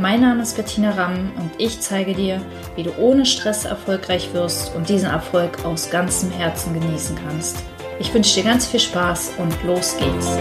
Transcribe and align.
Mein 0.00 0.20
Name 0.20 0.42
ist 0.42 0.54
Bettina 0.54 0.92
Ramm 0.92 1.32
und 1.34 1.50
ich 1.58 1.80
zeige 1.80 2.14
dir, 2.14 2.40
wie 2.76 2.84
du 2.84 2.96
ohne 2.98 3.26
Stress 3.26 3.64
erfolgreich 3.64 4.32
wirst 4.32 4.72
und 4.76 4.88
diesen 4.88 5.10
Erfolg 5.10 5.64
aus 5.64 5.90
ganzem 5.90 6.30
Herzen 6.30 6.72
genießen 6.72 7.18
kannst. 7.26 7.56
Ich 7.98 8.14
wünsche 8.14 8.36
dir 8.36 8.44
ganz 8.44 8.68
viel 8.68 8.78
Spaß 8.78 9.32
und 9.38 9.60
los 9.64 9.96
geht's. 9.96 10.38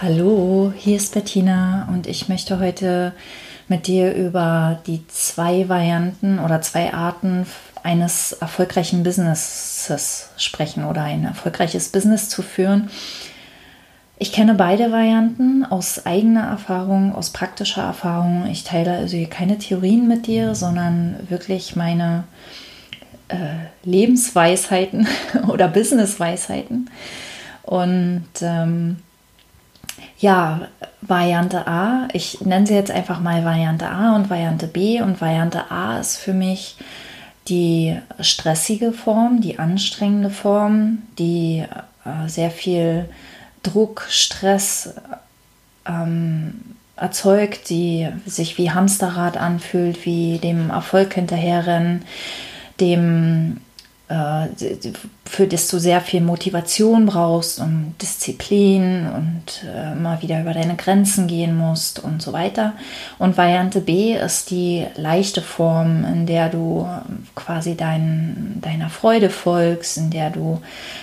Hallo, 0.00 0.72
hier 0.76 0.96
ist 0.96 1.12
Bettina 1.12 1.88
und 1.92 2.06
ich 2.06 2.28
möchte 2.28 2.60
heute 2.60 3.12
mit 3.66 3.88
dir 3.88 4.14
über 4.14 4.80
die 4.86 5.04
zwei 5.08 5.68
Varianten 5.68 6.38
oder 6.38 6.60
zwei 6.60 6.94
Arten 6.94 7.48
eines 7.82 8.30
erfolgreichen 8.30 9.02
Businesses 9.02 10.28
sprechen 10.36 10.84
oder 10.84 11.02
ein 11.02 11.24
erfolgreiches 11.24 11.88
Business 11.88 12.28
zu 12.28 12.42
führen 12.42 12.90
ich 14.22 14.30
kenne 14.30 14.54
beide 14.54 14.92
Varianten 14.92 15.64
aus 15.64 16.06
eigener 16.06 16.44
Erfahrung, 16.44 17.12
aus 17.12 17.30
praktischer 17.30 17.82
Erfahrung. 17.82 18.46
Ich 18.48 18.62
teile 18.62 18.92
also 18.92 19.16
hier 19.16 19.28
keine 19.28 19.58
Theorien 19.58 20.06
mit 20.06 20.28
dir, 20.28 20.54
sondern 20.54 21.16
wirklich 21.28 21.74
meine 21.74 22.22
äh, 23.26 23.36
Lebensweisheiten 23.82 25.08
oder 25.48 25.66
Businessweisheiten. 25.66 26.88
Und 27.64 28.28
ähm, 28.42 28.98
ja, 30.20 30.68
Variante 31.00 31.66
A, 31.66 32.06
ich 32.12 32.42
nenne 32.42 32.68
sie 32.68 32.74
jetzt 32.74 32.92
einfach 32.92 33.18
mal 33.18 33.44
Variante 33.44 33.88
A 33.88 34.14
und 34.14 34.30
Variante 34.30 34.68
B. 34.68 35.02
Und 35.02 35.20
Variante 35.20 35.68
A 35.72 35.98
ist 35.98 36.18
für 36.18 36.32
mich 36.32 36.76
die 37.48 37.98
stressige 38.20 38.92
Form, 38.92 39.40
die 39.40 39.58
anstrengende 39.58 40.30
Form, 40.30 40.98
die 41.18 41.64
äh, 42.04 42.28
sehr 42.28 42.52
viel 42.52 43.08
Druck, 43.62 44.06
Stress 44.08 44.94
ähm, 45.86 46.60
erzeugt, 46.96 47.68
die 47.70 48.08
sich 48.26 48.58
wie 48.58 48.70
Hamsterrad 48.70 49.36
anfühlt, 49.36 50.04
wie 50.06 50.38
dem 50.38 50.70
Erfolg 50.70 51.14
hinterherrennen, 51.14 52.04
dem 52.80 53.60
für 55.24 55.46
das 55.46 55.68
du 55.68 55.78
sehr 55.78 56.00
viel 56.00 56.20
Motivation 56.20 57.06
brauchst 57.06 57.58
und 57.60 57.94
Disziplin 58.02 59.06
und 59.06 59.64
äh, 59.64 59.92
immer 59.92 60.20
wieder 60.20 60.40
über 60.40 60.52
deine 60.52 60.76
Grenzen 60.76 61.26
gehen 61.26 61.56
musst 61.56 61.98
und 62.00 62.20
so 62.20 62.32
weiter. 62.32 62.74
Und 63.18 63.38
Variante 63.38 63.80
B 63.80 64.14
ist 64.14 64.50
die 64.50 64.86
leichte 64.96 65.40
Form, 65.40 66.04
in 66.04 66.26
der 66.26 66.48
du 66.48 66.86
quasi 67.34 67.76
dein, 67.76 68.58
deiner 68.60 68.90
Freude 68.90 69.30
folgst, 69.30 69.96
in 69.96 70.10
der 70.10 70.30
du, 70.30 70.60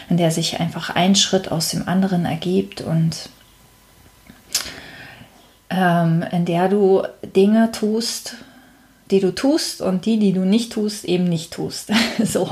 in 0.09 0.17
der 0.17 0.29
sich 0.29 0.59
einfach 0.59 0.91
ein 0.91 1.15
Schritt 1.15 1.51
aus 1.51 1.69
dem 1.69 1.87
anderen 1.87 2.25
ergibt 2.25 2.81
und 2.81 3.29
ähm, 5.69 6.23
in 6.31 6.45
der 6.45 6.67
du 6.67 7.03
Dinge 7.35 7.71
tust, 7.71 8.35
die 9.11 9.19
du 9.19 9.33
tust 9.33 9.81
und 9.81 10.05
die, 10.05 10.19
die 10.19 10.33
du 10.33 10.41
nicht 10.41 10.73
tust, 10.73 11.05
eben 11.05 11.25
nicht 11.25 11.51
tust. 11.51 11.89
so. 12.23 12.49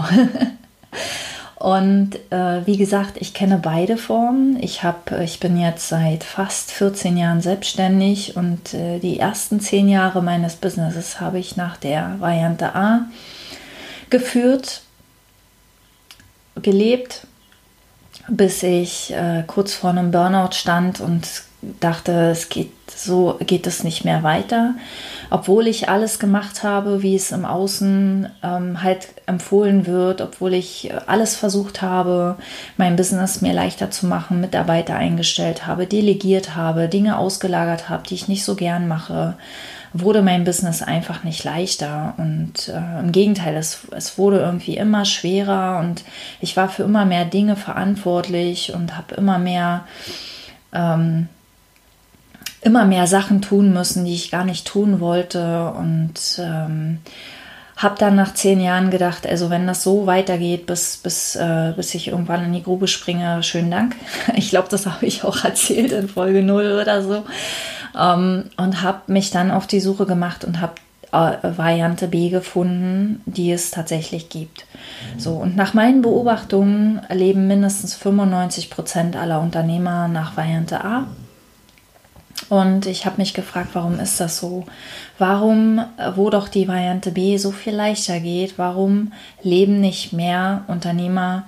Und 1.60 2.16
äh, 2.30 2.66
wie 2.66 2.78
gesagt, 2.78 3.14
ich 3.20 3.34
kenne 3.34 3.58
beide 3.58 3.98
Formen. 3.98 4.62
Ich, 4.62 4.84
hab, 4.84 5.12
ich 5.20 5.40
bin 5.40 5.60
jetzt 5.60 5.90
seit 5.90 6.24
fast 6.24 6.72
14 6.72 7.18
Jahren 7.18 7.42
selbstständig 7.42 8.36
und 8.36 8.76
äh, 8.76 9.00
die 9.00 9.20
ersten 9.20 9.60
10 9.60 9.90
Jahre 9.90 10.22
meines 10.22 10.56
Businesses 10.56 11.20
habe 11.20 11.40
ich 11.40 11.58
nach 11.58 11.78
der 11.78 12.16
Variante 12.20 12.76
A 12.76 13.08
geführt, 14.12 14.82
gelebt, 16.62 17.26
bis 18.28 18.62
ich 18.62 19.12
äh, 19.14 19.44
kurz 19.48 19.74
vor 19.74 19.90
einem 19.90 20.12
Burnout 20.12 20.54
stand 20.54 21.00
und 21.00 21.28
dachte, 21.62 22.30
es 22.32 22.50
geht 22.50 22.72
so 22.96 23.38
geht 23.46 23.68
es 23.68 23.84
nicht 23.84 24.06
mehr 24.06 24.24
weiter, 24.24 24.76
obwohl 25.30 25.68
ich 25.68 25.90
alles 25.90 26.20
gemacht 26.20 26.64
habe, 26.64 27.04
wie 27.04 27.16
es 27.16 27.32
im 27.32 27.46
Außen 27.46 28.30
ähm, 28.44 28.84
halt 28.84 29.10
empfohlen 29.26 29.86
wird, 29.86 30.22
obwohl 30.22 30.54
ich 30.54 30.92
alles 31.06 31.36
versucht 31.36 31.82
habe, 31.82 32.38
mein 32.78 32.96
Business 32.96 33.42
mir 33.42 33.54
leichter 33.54 33.92
zu 33.92 34.08
machen, 34.08 34.42
Mitarbeiter 34.42 34.96
eingestellt 34.96 35.68
habe, 35.68 35.86
delegiert 35.86 36.56
habe, 36.56 36.88
Dinge 36.88 37.18
ausgelagert 37.18 37.90
habe, 37.90 38.04
die 38.08 38.16
ich 38.16 38.28
nicht 38.28 38.46
so 38.46 38.56
gern 38.56 38.88
mache, 38.88 39.36
wurde 39.94 40.22
mein 40.22 40.44
Business 40.44 40.82
einfach 40.82 41.24
nicht 41.24 41.44
leichter. 41.44 42.14
Und 42.18 42.70
äh, 42.70 43.00
im 43.00 43.12
Gegenteil, 43.12 43.56
es, 43.56 43.80
es 43.92 44.18
wurde 44.18 44.40
irgendwie 44.40 44.78
immer 44.78 45.06
schwerer 45.06 45.80
und 45.80 46.04
ich 46.40 46.56
war 46.56 46.70
für 46.70 46.84
immer 46.84 47.06
mehr 47.06 47.26
Dinge 47.26 47.56
verantwortlich 47.56 48.74
und 48.74 48.96
habe 48.96 49.16
immer 49.16 49.40
mehr 49.40 49.86
ähm, 50.74 51.28
immer 52.68 52.86
mehr 52.86 53.08
Sachen 53.08 53.42
tun 53.42 53.74
müssen, 53.74 54.04
die 54.04 54.14
ich 54.14 54.30
gar 54.30 54.44
nicht 54.44 54.68
tun 54.68 55.00
wollte. 55.00 55.72
Und 55.72 56.14
ähm, 56.38 57.00
habe 57.78 57.96
dann 57.98 58.16
nach 58.16 58.34
zehn 58.34 58.60
Jahren 58.60 58.90
gedacht, 58.90 59.26
also 59.26 59.50
wenn 59.50 59.68
das 59.68 59.84
so 59.84 60.06
weitergeht, 60.06 60.66
bis, 60.66 60.98
bis, 60.98 61.36
äh, 61.36 61.74
bis 61.76 61.96
ich 61.96 62.10
irgendwann 62.10 62.44
in 62.44 62.54
die 62.54 62.64
Grube 62.64 62.88
springe, 62.88 63.42
schönen 63.44 63.72
Dank. 63.72 63.96
Ich 64.36 64.50
glaube, 64.50 64.68
das 64.70 64.86
habe 64.86 65.06
ich 65.06 65.24
auch 65.24 65.44
erzählt 65.46 65.92
in 65.92 66.10
Folge 66.10 66.44
0 66.44 66.80
oder 66.82 67.02
so. 67.02 67.24
Ähm, 67.98 68.46
und 68.58 68.82
habe 68.82 69.12
mich 69.12 69.32
dann 69.32 69.50
auf 69.52 69.66
die 69.66 69.80
Suche 69.80 70.06
gemacht 70.06 70.44
und 70.44 70.60
habe 70.60 70.74
äh, 71.14 71.58
Variante 71.58 72.08
B 72.10 72.30
gefunden, 72.30 73.22
die 73.26 73.52
es 73.52 73.72
tatsächlich 73.72 74.28
gibt. 74.28 74.66
So, 75.18 75.36
und 75.36 75.56
nach 75.56 75.74
meinen 75.74 76.02
Beobachtungen 76.02 77.02
leben 77.10 77.48
mindestens 77.48 77.96
95 77.96 78.70
Prozent 78.70 79.16
aller 79.16 79.40
Unternehmer 79.40 80.10
nach 80.10 80.36
Variante 80.36 80.84
A 80.84 81.08
und 82.50 82.86
ich 82.86 83.06
habe 83.06 83.18
mich 83.18 83.34
gefragt, 83.34 83.70
warum 83.74 84.00
ist 84.00 84.20
das 84.20 84.38
so? 84.38 84.66
Warum, 85.18 85.84
wo 86.16 86.30
doch 86.30 86.48
die 86.48 86.68
Variante 86.68 87.12
B 87.12 87.38
so 87.38 87.52
viel 87.52 87.74
leichter 87.74 88.20
geht, 88.20 88.58
warum 88.58 89.12
leben 89.42 89.82
nicht 89.82 90.14
mehr 90.14 90.64
Unternehmer 90.68 91.44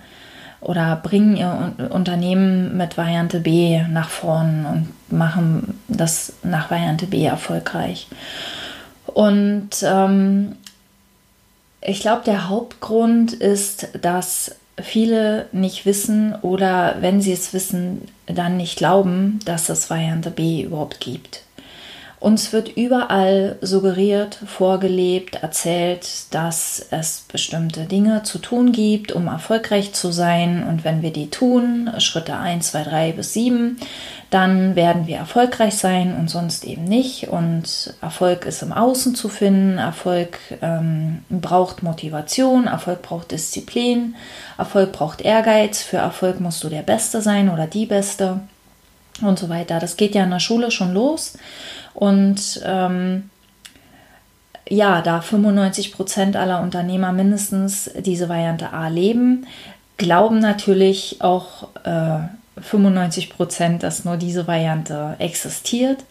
oder 0.61 0.97
bringen 0.97 1.37
ihr 1.37 1.73
Unternehmen 1.89 2.75
mit 2.75 2.97
Variante 2.97 3.39
B 3.39 3.81
nach 3.89 4.09
vorn 4.09 4.65
und 4.65 5.17
machen 5.17 5.79
das 5.87 6.33
nach 6.43 6.69
Variante 6.69 7.07
B 7.07 7.23
erfolgreich? 7.23 8.07
Und 9.05 9.69
ähm, 9.83 10.55
ich 11.81 12.01
glaube, 12.01 12.23
der 12.25 12.49
Hauptgrund 12.49 13.31
ist, 13.33 13.87
dass 14.01 14.55
viele 14.83 15.47
nicht 15.51 15.85
wissen 15.85 16.35
oder 16.41 16.97
wenn 17.01 17.21
sie 17.21 17.33
es 17.33 17.53
wissen, 17.53 18.07
dann 18.25 18.57
nicht 18.57 18.77
glauben, 18.77 19.39
dass 19.45 19.69
es 19.69 19.89
Variante 19.89 20.31
B 20.31 20.61
überhaupt 20.61 20.99
gibt. 20.99 21.43
Uns 22.19 22.51
wird 22.51 22.75
überall 22.75 23.55
suggeriert, 23.61 24.39
vorgelebt, 24.45 25.35
erzählt, 25.35 26.05
dass 26.31 26.85
es 26.91 27.23
bestimmte 27.31 27.85
Dinge 27.85 28.23
zu 28.23 28.39
tun 28.39 28.73
gibt, 28.73 29.13
um 29.13 29.27
erfolgreich 29.27 29.93
zu 29.93 30.11
sein. 30.11 30.65
Und 30.67 30.83
wenn 30.83 31.01
wir 31.01 31.13
die 31.13 31.29
tun, 31.29 31.89
Schritte 31.99 32.35
1, 32.35 32.71
2, 32.71 32.83
3 32.83 33.11
bis 33.13 33.33
7, 33.33 33.77
dann 34.31 34.75
werden 34.75 35.07
wir 35.07 35.15
erfolgreich 35.15 35.77
sein 35.77 36.13
und 36.13 36.29
sonst 36.29 36.65
eben 36.65 36.83
nicht. 36.83 37.29
Und 37.29 37.93
Erfolg 38.01 38.45
ist 38.45 38.63
im 38.63 38.73
Außen 38.73 39.15
zu 39.15 39.29
finden. 39.29 39.77
Erfolg 39.77 40.37
ähm, 40.61 41.23
braucht 41.29 41.83
Motivation, 41.83 42.67
Erfolg 42.67 43.01
braucht 43.01 43.31
Disziplin, 43.31 44.15
Erfolg 44.57 44.91
braucht 44.91 45.21
Ehrgeiz. 45.21 45.81
Für 45.81 45.97
Erfolg 45.97 46.41
musst 46.41 46.61
du 46.65 46.69
der 46.69 46.81
Beste 46.81 47.21
sein 47.21 47.49
oder 47.49 47.65
die 47.65 47.85
Beste 47.85 48.41
und 49.21 49.39
so 49.39 49.49
weiter. 49.49 49.79
Das 49.79 49.97
geht 49.97 50.15
ja 50.15 50.23
in 50.23 50.31
der 50.31 50.39
Schule 50.39 50.71
schon 50.71 50.93
los. 50.93 51.37
Und 51.93 52.61
ähm, 52.65 53.29
ja, 54.69 55.01
da 55.01 55.21
95 55.21 55.93
Prozent 55.93 56.35
aller 56.35 56.61
Unternehmer 56.61 57.11
mindestens 57.11 57.91
diese 57.97 58.29
Variante 58.29 58.71
A 58.71 58.87
leben, 58.87 59.47
glauben 59.97 60.39
natürlich 60.39 61.17
auch 61.21 61.69
äh, 61.83 62.19
95 62.61 63.29
Prozent, 63.29 63.83
dass 63.83 64.05
nur 64.05 64.17
diese 64.17 64.47
Variante 64.47 65.15
existiert. 65.19 66.03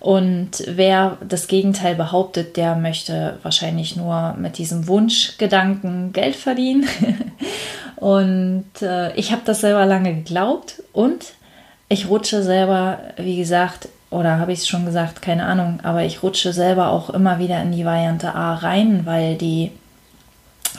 Und 0.00 0.62
wer 0.66 1.18
das 1.26 1.48
Gegenteil 1.48 1.94
behauptet, 1.94 2.56
der 2.56 2.76
möchte 2.76 3.38
wahrscheinlich 3.42 3.96
nur 3.96 4.34
mit 4.34 4.58
diesem 4.58 4.86
Wunschgedanken 4.86 6.12
Geld 6.12 6.36
verdienen. 6.36 6.86
und 7.96 8.66
äh, 8.82 9.14
ich 9.14 9.32
habe 9.32 9.42
das 9.44 9.60
selber 9.60 9.86
lange 9.86 10.14
geglaubt 10.14 10.82
und 10.92 11.34
ich 11.94 12.08
rutsche 12.08 12.42
selber, 12.42 12.98
wie 13.16 13.36
gesagt, 13.36 13.88
oder 14.10 14.38
habe 14.38 14.52
ich 14.52 14.60
es 14.60 14.68
schon 14.68 14.84
gesagt, 14.84 15.22
keine 15.22 15.46
Ahnung, 15.46 15.80
aber 15.82 16.02
ich 16.04 16.22
rutsche 16.22 16.52
selber 16.52 16.90
auch 16.90 17.08
immer 17.10 17.38
wieder 17.38 17.62
in 17.62 17.72
die 17.72 17.84
Variante 17.84 18.34
A 18.34 18.54
rein, 18.54 19.06
weil 19.06 19.36
die 19.36 19.70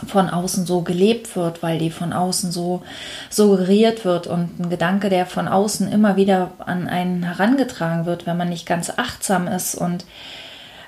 von 0.07 0.29
außen 0.29 0.65
so 0.65 0.81
gelebt 0.81 1.35
wird, 1.37 1.63
weil 1.63 1.79
die 1.79 1.89
von 1.89 2.11
außen 2.11 2.51
so 2.51 2.83
suggeriert 3.29 4.03
wird 4.03 4.27
und 4.27 4.59
ein 4.59 4.69
Gedanke, 4.69 5.09
der 5.09 5.25
von 5.25 5.47
außen 5.47 5.89
immer 5.89 6.17
wieder 6.17 6.51
an 6.59 6.87
einen 6.87 7.23
herangetragen 7.23 8.05
wird, 8.05 8.25
wenn 8.25 8.37
man 8.37 8.49
nicht 8.49 8.65
ganz 8.65 8.89
achtsam 8.89 9.47
ist 9.47 9.75
und 9.75 10.05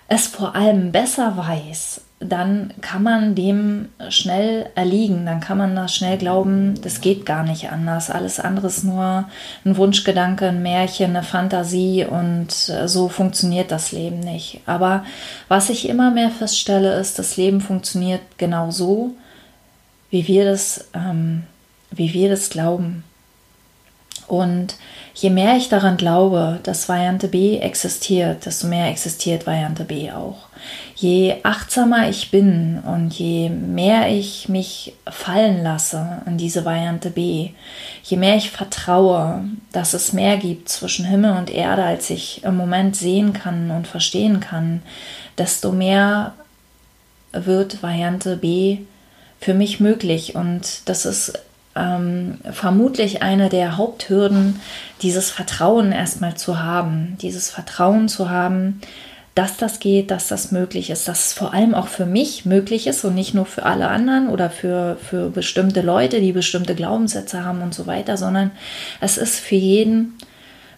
es 0.08 0.28
vor 0.28 0.56
allem 0.56 0.92
besser 0.92 1.36
weiß, 1.38 2.02
dann 2.20 2.74
kann 2.82 3.04
man 3.04 3.36
dem 3.36 3.90
schnell 4.10 4.70
erliegen, 4.74 5.26
dann 5.28 5.40
kann 5.40 5.58
man 5.60 5.76
da 5.76 5.88
schnell 5.88 6.18
glauben, 6.18 6.74
das 6.82 7.00
geht 7.00 7.28
gar 7.28 7.44
nicht 7.44 7.72
anders. 7.72 8.10
Alles 8.10 8.40
andere 8.40 8.68
ist 8.68 8.84
nur 8.84 9.26
ein 9.64 9.78
Wunschgedanke, 9.78 10.48
ein 10.48 10.64
Märchen, 10.64 11.12
eine 11.12 11.24
Fantasie 11.24 12.06
und 12.06 12.70
äh, 12.70 12.88
so 12.88 13.08
funktioniert 13.08 13.72
das 13.72 13.92
Leben 13.92 14.20
nicht. 14.20 14.62
Aber 14.66 15.06
was 15.48 15.70
ich 15.70 15.88
immer 15.88 16.10
mehr 16.10 16.32
feststelle, 16.32 17.00
ist, 17.00 17.20
das 17.20 17.38
Leben 17.38 17.62
funktioniert 17.62 18.22
genau 18.38 18.72
so, 18.72 19.12
wie 20.10 20.28
wir 20.28 20.46
das, 20.46 20.86
ähm, 20.96 21.44
wie 21.92 22.14
wir 22.14 22.30
das 22.30 22.50
glauben. 22.50 23.04
Und 24.28 24.76
je 25.14 25.30
mehr 25.30 25.56
ich 25.56 25.70
daran 25.70 25.96
glaube, 25.96 26.60
dass 26.64 26.90
Variante 26.90 27.30
B 27.30 27.58
existiert, 27.58 28.46
desto 28.46 28.68
mehr 28.68 28.90
existiert 28.90 29.48
Variante 29.48 29.86
B 29.86 30.12
auch. 30.12 30.48
Je 30.96 31.36
achtsamer 31.44 32.10
ich 32.10 32.30
bin 32.30 32.80
und 32.86 33.14
je 33.14 33.50
mehr 33.50 34.10
ich 34.10 34.50
mich 34.50 34.94
fallen 35.10 35.64
lasse 35.64 36.22
in 36.26 36.38
diese 36.38 36.66
Variante 36.66 37.10
B, 37.10 37.52
je 38.04 38.18
mehr 38.18 38.36
ich 38.36 38.52
vertraue, 38.52 39.46
dass 39.72 39.94
es 39.94 40.12
mehr 40.12 40.38
gibt 40.38 40.68
zwischen 40.68 41.06
Himmel 41.06 41.38
und 41.38 41.50
Erde, 41.50 41.84
als 41.84 42.10
ich 42.10 42.44
im 42.44 42.58
Moment 42.58 42.96
sehen 42.96 43.32
kann 43.32 43.72
und 43.72 43.88
verstehen 43.88 44.40
kann, 44.40 44.82
desto 45.38 45.72
mehr 45.72 46.34
wird 47.32 47.82
Variante 47.82 48.36
B 48.36 48.80
für 49.40 49.54
mich 49.54 49.80
möglich. 49.80 50.36
Und 50.36 50.82
das 50.90 51.06
ist 51.06 51.40
ähm, 51.78 52.40
vermutlich 52.52 53.22
eine 53.22 53.50
der 53.50 53.78
Haupthürden, 53.78 54.60
dieses 55.02 55.30
Vertrauen 55.30 55.92
erstmal 55.92 56.36
zu 56.36 56.62
haben, 56.62 57.18
dieses 57.22 57.50
Vertrauen 57.50 58.10
zu 58.10 58.30
haben, 58.30 58.82
dass 59.36 59.56
das 59.58 59.80
geht, 59.80 60.10
dass 60.10 60.28
das 60.28 60.52
möglich 60.52 60.90
ist, 60.90 61.08
dass 61.08 61.28
es 61.28 61.34
vor 61.34 61.54
allem 61.54 61.76
auch 61.76 61.88
für 61.88 62.08
mich 62.08 62.46
möglich 62.46 62.88
ist 62.88 63.06
und 63.06 63.14
nicht 63.14 63.36
nur 63.36 63.46
für 63.46 63.66
alle 63.66 63.88
anderen 63.88 64.30
oder 64.30 64.50
für, 64.50 64.98
für 64.98 65.30
bestimmte 65.30 65.82
Leute, 65.82 66.20
die 66.20 66.32
bestimmte 66.32 66.74
Glaubenssätze 66.74 67.46
haben 67.46 67.62
und 67.62 67.76
so 67.76 67.86
weiter, 67.86 68.18
sondern 68.18 68.50
es 69.00 69.20
ist 69.20 69.40
für 69.40 69.56
jeden 69.56 70.16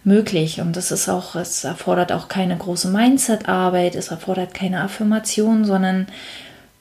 möglich. 0.04 0.60
Und 0.60 0.76
es 0.76 0.92
ist 0.92 1.08
auch, 1.08 1.36
es 1.36 1.64
erfordert 1.64 2.12
auch 2.12 2.28
keine 2.28 2.58
große 2.58 2.90
Mindset-Arbeit, 2.90 3.96
es 3.96 4.10
erfordert 4.10 4.54
keine 4.54 4.82
Affirmation, 4.82 5.64
sondern 5.64 6.08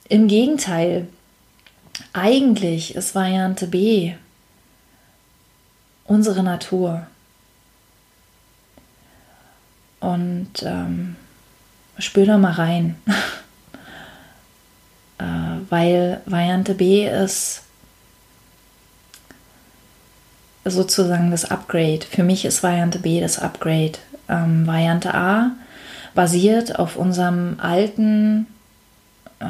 im 0.09 0.27
Gegenteil, 0.27 1.07
eigentlich 2.13 2.95
ist 2.95 3.15
Variante 3.15 3.67
B 3.67 4.15
unsere 6.05 6.43
Natur. 6.43 7.07
Und 10.01 10.63
ähm, 10.63 11.17
spür 11.99 12.27
da 12.27 12.39
mal 12.39 12.53
rein. 12.53 12.97
äh, 15.19 15.25
weil 15.69 16.21
Variante 16.27 16.75
B 16.75 17.09
ist 17.09 17.63
sozusagen 20.65 21.31
das 21.31 21.51
Upgrade. 21.51 22.01
Für 22.09 22.23
mich 22.23 22.45
ist 22.45 22.63
Variante 22.63 22.99
B 22.99 23.21
das 23.21 23.39
Upgrade. 23.39 23.93
Ähm, 24.29 24.67
Variante 24.67 25.15
A 25.15 25.53
basiert 26.15 26.79
auf 26.79 26.97
unserem 26.97 27.59
alten 27.61 28.47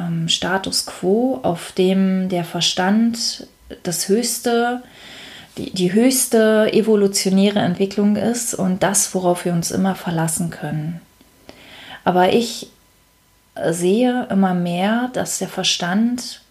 ähm, 0.09 0.27
Status 0.27 0.85
quo, 0.85 1.39
auf 1.43 1.71
dem 1.71 2.29
der 2.29 2.43
Verstand 2.43 3.47
das 3.83 4.07
höchste, 4.07 4.81
die, 5.57 5.71
die 5.71 5.93
höchste 5.93 6.71
evolutionäre 6.73 7.59
Entwicklung 7.59 8.15
ist 8.15 8.53
und 8.53 8.83
das, 8.83 9.13
worauf 9.13 9.45
wir 9.45 9.53
uns 9.53 9.71
immer 9.71 9.95
verlassen 9.95 10.49
können. 10.49 11.01
Aber 12.03 12.33
ich 12.33 12.69
sehe 13.69 14.27
immer 14.29 14.53
mehr, 14.53 15.09
dass 15.13 15.39
der 15.39 15.49
Verstand 15.49 16.41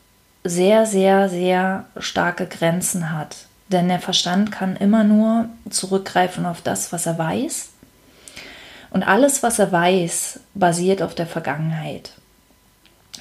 sehr, 0.44 0.86
sehr, 0.86 1.28
sehr 1.28 1.86
starke 1.98 2.46
Grenzen 2.46 3.12
hat. 3.12 3.36
Denn 3.68 3.88
der 3.88 4.00
Verstand 4.00 4.50
kann 4.50 4.76
immer 4.76 5.04
nur 5.04 5.48
zurückgreifen 5.68 6.46
auf 6.46 6.62
das, 6.62 6.92
was 6.92 7.06
er 7.06 7.18
weiß. 7.18 7.68
Und 8.90 9.02
alles, 9.02 9.42
was 9.42 9.58
er 9.58 9.70
weiß, 9.70 10.40
basiert 10.54 11.02
auf 11.02 11.14
der 11.14 11.26
Vergangenheit. 11.26 12.12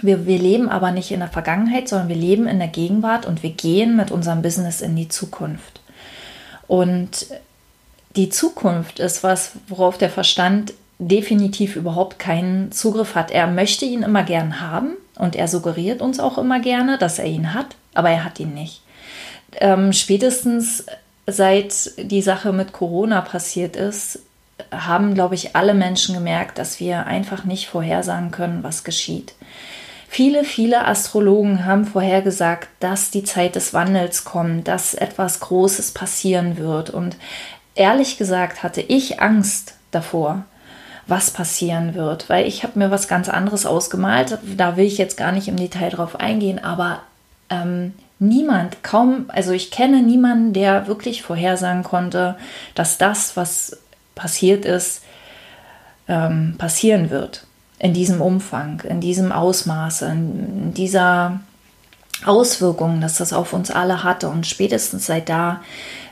Wir, 0.01 0.25
wir 0.25 0.39
leben 0.39 0.69
aber 0.69 0.91
nicht 0.91 1.11
in 1.11 1.19
der 1.19 1.29
Vergangenheit, 1.29 1.87
sondern 1.87 2.09
wir 2.09 2.15
leben 2.15 2.47
in 2.47 2.59
der 2.59 2.67
Gegenwart 2.67 3.25
und 3.25 3.43
wir 3.43 3.51
gehen 3.51 3.95
mit 3.95 4.11
unserem 4.11 4.41
Business 4.41 4.81
in 4.81 4.95
die 4.95 5.07
Zukunft. 5.07 5.81
Und 6.67 7.27
die 8.15 8.29
Zukunft 8.29 8.99
ist 8.99 9.23
was, 9.23 9.51
worauf 9.67 9.97
der 9.97 10.09
Verstand 10.09 10.73
definitiv 10.99 11.75
überhaupt 11.75 12.19
keinen 12.19 12.71
Zugriff 12.71 13.15
hat. 13.15 13.31
Er 13.31 13.47
möchte 13.47 13.85
ihn 13.85 14.03
immer 14.03 14.23
gern 14.23 14.59
haben 14.59 14.93
und 15.15 15.35
er 15.35 15.47
suggeriert 15.47 16.01
uns 16.01 16.19
auch 16.19 16.37
immer 16.37 16.59
gerne, 16.59 16.97
dass 16.97 17.19
er 17.19 17.25
ihn 17.25 17.53
hat, 17.53 17.75
aber 17.93 18.09
er 18.09 18.23
hat 18.23 18.39
ihn 18.39 18.53
nicht. 18.53 18.81
Ähm, 19.59 19.93
spätestens 19.93 20.85
seit 21.27 21.91
die 21.97 22.21
Sache 22.21 22.53
mit 22.53 22.73
Corona 22.73 23.21
passiert 23.21 23.75
ist, 23.75 24.19
haben, 24.71 25.13
glaube 25.13 25.35
ich, 25.35 25.55
alle 25.55 25.73
Menschen 25.73 26.15
gemerkt, 26.15 26.57
dass 26.57 26.79
wir 26.79 27.05
einfach 27.05 27.43
nicht 27.43 27.67
vorhersagen 27.67 28.31
können, 28.31 28.63
was 28.63 28.83
geschieht. 28.83 29.33
Viele, 30.09 30.43
viele 30.45 30.85
Astrologen 30.85 31.65
haben 31.65 31.85
vorhergesagt, 31.85 32.69
dass 32.79 33.11
die 33.11 33.23
Zeit 33.23 33.55
des 33.55 33.73
Wandels 33.73 34.23
kommt, 34.23 34.67
dass 34.67 34.93
etwas 34.93 35.41
Großes 35.41 35.91
passieren 35.91 36.57
wird. 36.57 36.89
Und 36.89 37.17
ehrlich 37.75 38.17
gesagt 38.17 38.63
hatte 38.63 38.81
ich 38.81 39.21
Angst 39.21 39.75
davor, 39.91 40.45
was 41.07 41.31
passieren 41.31 41.93
wird, 41.93 42.29
weil 42.29 42.47
ich 42.47 42.63
habe 42.63 42.79
mir 42.79 42.89
was 42.89 43.07
ganz 43.07 43.29
anderes 43.29 43.65
ausgemalt. 43.65 44.39
Da 44.57 44.75
will 44.77 44.85
ich 44.85 44.97
jetzt 44.97 45.17
gar 45.17 45.31
nicht 45.31 45.47
im 45.49 45.57
Detail 45.57 45.89
drauf 45.89 46.19
eingehen, 46.19 46.63
aber 46.63 47.01
ähm, 47.49 47.93
niemand, 48.17 48.83
kaum, 48.83 49.25
also 49.27 49.51
ich 49.51 49.71
kenne 49.71 50.01
niemanden, 50.01 50.53
der 50.53 50.87
wirklich 50.87 51.21
vorhersagen 51.21 51.83
konnte, 51.83 52.37
dass 52.75 52.97
das, 52.97 53.37
was 53.37 53.77
passiert 54.15 54.65
ist, 54.65 55.03
ähm, 56.07 56.55
passieren 56.57 57.09
wird 57.09 57.46
in 57.79 57.93
diesem 57.93 58.21
Umfang, 58.21 58.81
in 58.81 59.01
diesem 59.01 59.31
Ausmaß, 59.31 60.03
in 60.03 60.73
dieser 60.73 61.39
Auswirkungen, 62.25 63.01
dass 63.01 63.17
das 63.17 63.33
auf 63.33 63.53
uns 63.53 63.69
alle 63.69 64.03
hatte. 64.03 64.29
Und 64.29 64.47
spätestens 64.47 65.05
seit 65.05 65.29
da 65.29 65.61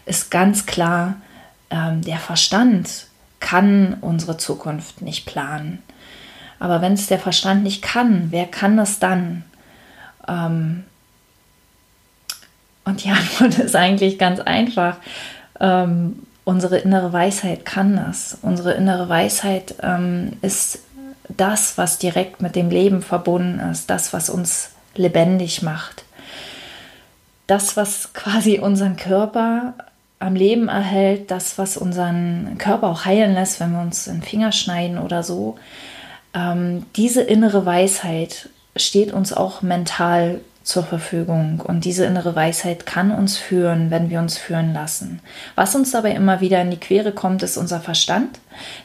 ist 0.06 0.30
ganz 0.30 0.66
klar, 0.66 1.16
ähm, 1.70 2.02
der 2.02 2.18
Verstand 2.18 3.08
kann 3.40 3.98
unsere 4.02 4.38
Zukunft 4.38 5.02
nicht 5.02 5.26
planen. 5.26 5.82
Aber 6.60 6.82
wenn 6.82 6.94
es 6.94 7.08
der 7.08 7.20
Verstand 7.20 7.64
nicht 7.64 7.82
kann, 7.82 8.28
wer 8.30 8.46
kann 8.46 8.78
das 8.78 9.00
dann? 9.00 9.44
Ähm, 10.28 10.84
und 12.86 13.04
die 13.04 13.10
Antwort 13.12 13.58
ist 13.60 13.76
eigentlich 13.76 14.20
ganz 14.20 14.40
einfach. 14.40 14.98
Ähm, 15.60 16.24
unsere 16.44 16.78
innere 16.78 17.12
Weisheit 17.12 17.66
kann 17.66 17.96
das. 17.96 18.38
Unsere 18.42 18.74
innere 18.74 19.10
Weisheit 19.10 19.76
ähm, 19.82 20.34
ist 20.42 20.80
das, 21.30 21.78
was 21.78 21.98
direkt 21.98 22.42
mit 22.42 22.56
dem 22.56 22.70
Leben 22.70 23.02
verbunden 23.02 23.60
ist, 23.60 23.90
das, 23.90 24.14
was 24.14 24.30
uns 24.30 24.72
lebendig 24.96 25.62
macht. 25.62 26.04
Das, 27.48 27.78
was 27.78 28.14
quasi 28.14 28.60
unseren 28.60 28.96
Körper 28.96 29.74
am 30.20 30.36
Leben 30.36 30.68
erhält, 30.68 31.30
das, 31.32 31.58
was 31.58 31.78
unseren 31.78 32.58
Körper 32.58 32.88
auch 32.88 33.06
heilen 33.06 33.34
lässt, 33.34 33.60
wenn 33.60 33.74
wir 33.74 33.82
uns 33.82 34.06
den 34.06 34.22
Finger 34.22 34.52
schneiden 34.52 34.98
oder 34.98 35.24
so. 35.24 35.58
Ähm, 36.34 36.86
diese 36.96 37.22
innere 37.22 37.66
Weisheit 37.66 38.50
steht 38.76 39.14
uns 39.14 39.34
auch 39.34 39.62
mental 39.62 40.42
zur 40.66 40.84
Verfügung. 40.84 41.62
Und 41.62 41.86
diese 41.86 42.06
innere 42.06 42.36
Weisheit 42.36 42.86
kann 42.88 43.12
uns 43.12 43.38
führen, 43.38 43.92
wenn 43.92 44.10
wir 44.10 44.20
uns 44.20 44.38
führen 44.38 44.74
lassen. 44.74 45.22
Was 45.54 45.76
uns 45.76 45.92
dabei 45.92 46.12
immer 46.12 46.42
wieder 46.42 46.60
in 46.60 46.72
die 46.72 46.80
Quere 46.80 47.12
kommt, 47.12 47.44
ist 47.44 47.56
unser 47.56 47.80
Verstand, 47.80 48.40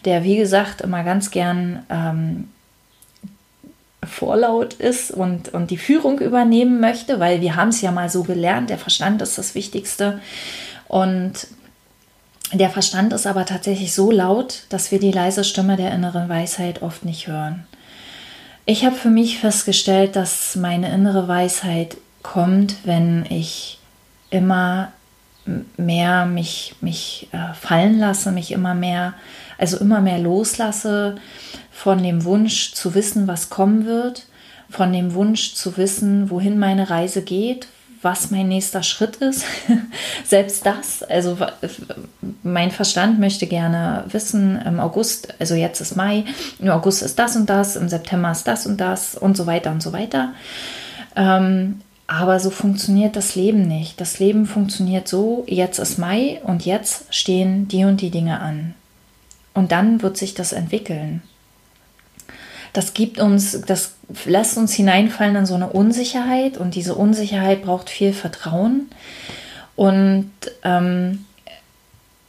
der, 0.05 0.23
wie 0.23 0.37
gesagt, 0.37 0.83
immer 0.83 1.03
ganz 1.05 1.31
gern 1.31 1.85
ähm, 1.89 2.49
vorlaut 4.05 4.75
ist 4.75 5.11
und, 5.11 5.49
und 5.49 5.71
die 5.71 5.79
Führung 5.79 6.21
übernehmen 6.21 6.81
möchte, 6.81 7.19
weil 7.19 7.41
wir 7.41 7.57
haben 7.57 7.71
es 7.71 7.81
ja 7.81 7.91
mal 7.93 8.11
so 8.11 8.25
gelernt, 8.25 8.69
der 8.69 8.79
Verstand 8.79 9.23
ist 9.23 9.39
das 9.39 9.55
Wichtigste. 9.55 10.21
Und 10.87 11.47
der 12.53 12.69
Verstand 12.69 13.15
ist 13.15 13.27
aber 13.27 13.47
tatsächlich 13.47 13.95
so 13.95 14.11
laut, 14.11 14.65
dass 14.69 14.91
wir 14.91 15.01
die 15.01 15.13
leise 15.13 15.45
Stimme 15.45 15.77
der 15.77 15.93
inneren 15.93 16.29
Weisheit 16.29 16.83
oft 16.83 17.07
nicht 17.07 17.27
hören. 17.27 17.67
Ich 18.67 18.85
habe 18.85 18.97
für 18.97 19.11
mich 19.11 19.39
festgestellt, 19.39 20.17
dass 20.17 20.57
meine 20.57 20.93
innere 20.93 21.27
Weisheit 21.27 21.97
kommt, 22.23 22.77
wenn 22.85 23.27
ich 23.29 23.79
immer 24.31 24.93
mehr 25.77 26.27
mich, 26.27 26.77
mich 26.81 27.29
äh, 27.33 27.55
fallen 27.55 27.99
lasse, 27.99 28.31
mich 28.31 28.53
immer 28.53 28.75
mehr, 28.75 29.15
also 29.59 29.79
immer 29.79 30.01
mehr 30.01 30.19
loslasse 30.19 31.17
von 31.73 32.03
dem 32.03 32.25
Wunsch 32.25 32.73
zu 32.73 32.95
wissen, 32.95 33.27
was 33.27 33.51
kommen 33.51 33.87
wird 33.87 34.27
von 34.71 34.93
dem 34.93 35.15
Wunsch 35.15 35.55
zu 35.55 35.77
wissen, 35.77 36.31
wohin 36.31 36.59
meine 36.59 36.89
Reise 36.89 37.23
geht, 37.23 37.67
was 38.03 38.31
mein 38.31 38.49
nächster 38.49 38.83
Schritt 38.83 39.17
ist. 39.17 39.45
Selbst 40.25 40.65
das, 40.65 41.03
also 41.03 41.37
mein 42.43 42.71
Verstand 42.71 43.21
möchte 43.21 43.47
gerne 43.47 44.05
wissen, 44.09 44.61
im 44.63 44.81
August, 44.81 45.35
also 45.39 45.55
jetzt 45.55 45.81
ist 45.81 45.97
Mai, 45.97 46.25
im 46.59 46.71
August 46.71 47.03
ist 47.03 47.19
das 47.19 47.37
und 47.37 47.51
das, 47.51 47.77
im 47.77 47.89
September 47.89 48.33
ist 48.33 48.47
das 48.47 48.67
und 48.67 48.81
das 48.81 49.17
und 49.17 49.37
so 49.37 49.47
weiter 49.47 49.71
und 49.71 49.83
so 49.83 49.93
weiter. 49.93 50.33
Ähm, 51.17 51.81
aber 52.07 52.41
so 52.41 52.51
funktioniert 52.51 53.15
das 53.15 53.37
Leben 53.37 53.69
nicht. 53.69 54.01
Das 54.01 54.19
Leben 54.19 54.47
funktioniert 54.47 55.07
so, 55.07 55.45
jetzt 55.47 55.79
ist 55.79 55.99
Mai 55.99 56.41
und 56.43 56.65
jetzt 56.67 57.15
stehen 57.15 57.69
die 57.69 57.85
und 57.85 58.01
die 58.01 58.11
Dinge 58.11 58.41
an. 58.41 58.75
Und 59.55 59.73
dann 59.73 60.03
wird 60.03 60.17
sich 60.17 60.35
das 60.35 60.53
entwickeln. 60.53 61.23
Das 62.73 62.95
gibt 62.95 63.19
uns, 63.19 63.61
das 63.63 63.95
lässt 64.25 64.57
uns 64.57 64.73
hineinfallen 64.75 65.37
in 65.37 65.47
so 65.47 65.55
eine 65.55 65.71
Unsicherheit 65.71 66.57
und 66.57 66.75
diese 66.75 66.95
Unsicherheit 66.95 67.63
braucht 67.63 67.91
viel 67.91 68.13
Vertrauen. 68.13 68.91
Und 69.77 70.31
ähm, 70.63 71.25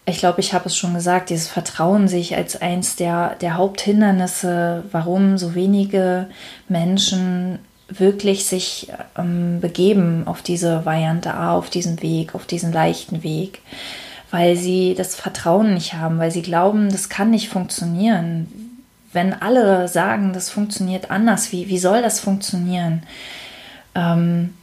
ich 0.06 0.18
glaube, 0.18 0.42
ich 0.42 0.54
habe 0.54 0.66
es 0.66 0.76
schon 0.76 0.94
gesagt, 0.94 1.30
dieses 1.30 1.48
Vertrauen 1.48 2.08
sehe 2.08 2.20
ich 2.20 2.36
als 2.36 2.62
eins 2.62 2.96
der, 2.96 3.36
der 3.42 3.58
Haupthindernisse, 3.58 4.84
warum 4.92 5.38
so 5.38 5.54
wenige 5.54 6.28
Menschen 6.68 7.60
wirklich 7.88 8.46
sich 8.46 8.88
ähm, 9.18 9.60
begeben 9.62 10.26
auf 10.26 10.42
diese 10.42 10.86
Variante 10.86 11.34
A, 11.34 11.56
auf 11.56 11.70
diesen 11.70 12.02
Weg, 12.02 12.36
auf 12.36 12.46
diesen 12.46 12.72
leichten 12.72 13.22
Weg, 13.22 13.62
weil 14.32 14.56
sie 14.56 14.96
das 14.96 15.16
Vertrauen 15.16 15.74
nicht 15.74 15.94
haben, 15.94 16.18
weil 16.18 16.32
sie 16.32 16.42
glauben, 16.42 16.90
das 16.90 17.10
kann 17.10 17.30
nicht 17.32 17.50
funktionieren. 17.50 18.71
Wenn 19.14 19.34
alle 19.34 19.88
sagen, 19.88 20.34
das 20.34 20.50
funktioniert 20.50 21.12
anders, 21.12 21.52
wie, 21.52 21.68
wie 21.68 21.80
soll 21.80 22.02
das 22.02 22.20
funktionieren? 22.20 23.04
Ähm, 23.96 24.54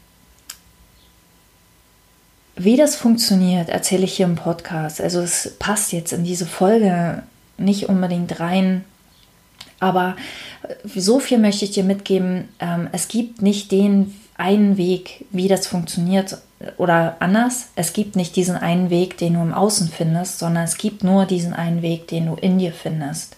wie 2.57 2.77
das 2.77 2.97
funktioniert, 2.97 3.69
erzähle 3.69 4.05
ich 4.05 4.15
hier 4.15 4.27
im 4.27 4.35
Podcast. 4.35 5.01
Also 5.01 5.21
es 5.21 5.55
passt 5.59 5.93
jetzt 5.93 6.13
in 6.13 6.25
diese 6.25 6.47
Folge 6.47 7.23
nicht 7.57 7.89
unbedingt 7.89 8.41
rein, 8.41 8.85
aber 9.81 10.17
so 10.85 11.21
viel 11.21 11.39
möchte 11.39 11.65
ich 11.65 11.71
dir 11.73 11.85
mitgeben. 11.85 12.49
Ähm, 12.59 12.89
es 12.93 13.09
gibt 13.09 13.43
nicht 13.43 13.71
den 13.71 14.15
einen 14.37 14.77
Weg, 14.77 15.27
wie 15.31 15.49
das 15.49 15.67
funktioniert 15.67 16.39
oder 16.77 17.17
anders. 17.21 17.69
Es 17.77 17.93
gibt 17.93 18.17
nicht 18.17 18.35
diesen 18.37 18.57
einen 18.57 18.91
Weg, 18.91 19.19
den 19.19 19.35
du 19.35 19.41
im 19.41 19.55
Außen 19.55 19.89
findest, 19.89 20.39
sondern 20.39 20.65
es 20.65 20.79
gibt 20.79 21.05
nur 21.05 21.27
diesen 21.27 21.53
einen 21.53 21.83
Weg, 21.83 22.09
den 22.09 22.27
du 22.27 22.35
in 22.35 22.59
dir 22.59 22.73
findest. 22.73 23.37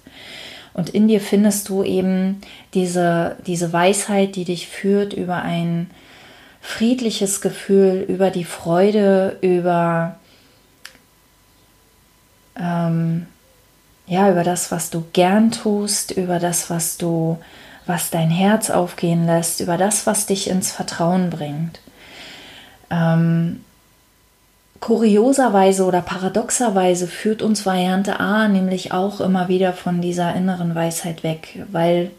Und 0.72 0.90
in 0.90 1.08
dir 1.08 1.20
findest 1.20 1.68
du 1.68 1.82
eben 1.82 2.40
diese, 2.74 3.36
diese 3.46 3.72
Weisheit, 3.72 4.36
die 4.36 4.44
dich 4.44 4.68
führt 4.68 5.12
über 5.12 5.42
ein 5.42 5.90
friedliches 6.60 7.40
Gefühl, 7.40 8.04
über 8.08 8.30
die 8.30 8.44
Freude, 8.44 9.38
über 9.40 10.16
ähm, 12.56 13.26
ja, 14.06 14.30
über 14.30 14.42
das, 14.42 14.72
was 14.72 14.90
du 14.90 15.04
gern 15.12 15.52
tust, 15.52 16.10
über 16.10 16.38
das, 16.38 16.68
was 16.68 16.96
du, 16.98 17.38
was 17.86 18.10
dein 18.10 18.30
Herz 18.30 18.68
aufgehen 18.68 19.24
lässt, 19.24 19.60
über 19.60 19.76
das, 19.76 20.06
was 20.06 20.26
dich 20.26 20.50
ins 20.50 20.72
Vertrauen 20.72 21.30
bringt. 21.30 21.80
Ähm, 22.90 23.64
kurioserweise 24.80 25.84
oder 25.84 26.00
paradoxerweise 26.00 27.06
führt 27.06 27.42
uns 27.42 27.66
Variante 27.66 28.18
A 28.18 28.48
nämlich 28.48 28.92
auch 28.92 29.20
immer 29.20 29.48
wieder 29.48 29.72
von 29.72 30.00
dieser 30.00 30.34
inneren 30.34 30.74
Weisheit 30.74 31.22
weg, 31.22 31.64
weil 31.70 32.10